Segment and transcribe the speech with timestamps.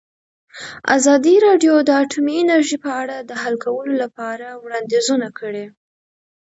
[0.95, 5.65] ازادي راډیو د اټومي انرژي په اړه د حل کولو لپاره وړاندیزونه کړي.